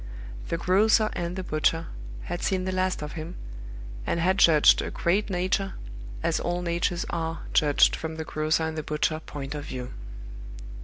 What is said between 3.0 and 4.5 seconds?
of him, and had